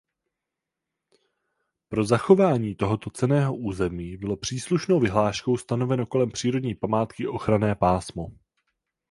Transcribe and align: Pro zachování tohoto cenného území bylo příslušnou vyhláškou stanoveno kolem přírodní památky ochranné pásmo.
Pro 1.89 2.03
zachování 2.03 2.75
tohoto 2.75 3.09
cenného 3.09 3.55
území 3.57 4.17
bylo 4.17 4.37
příslušnou 4.37 4.99
vyhláškou 4.99 5.57
stanoveno 5.57 6.05
kolem 6.05 6.31
přírodní 6.31 6.75
památky 6.75 7.27
ochranné 7.27 7.75
pásmo. 7.75 8.27